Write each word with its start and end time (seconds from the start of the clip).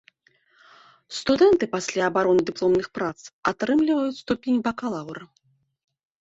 Студэнты 1.17 1.65
пасля 1.75 2.07
абароны 2.11 2.41
дыпломных 2.47 2.87
прац 2.97 3.13
атрымліваюць 3.53 4.19
ступень 4.23 4.59
бакалаўра. 4.71 5.23